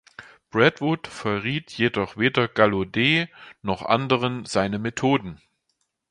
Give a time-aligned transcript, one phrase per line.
[0.49, 3.29] Braidwood verriet jedoch weder Gallaudet
[3.61, 5.39] noch anderen seine Methoden.